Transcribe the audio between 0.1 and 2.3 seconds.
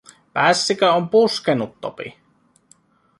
Pässikö on puskenut, Topi?